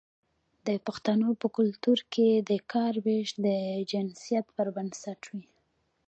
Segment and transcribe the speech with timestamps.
[0.67, 3.47] د پښتنو په کلتور کې د کار ویش د
[3.91, 5.45] جنسیت پر بنسټ وي.